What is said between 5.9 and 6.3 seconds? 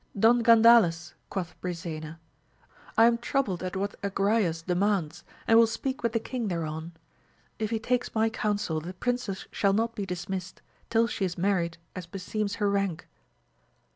with the